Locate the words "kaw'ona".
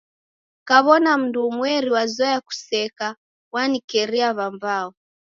0.67-1.11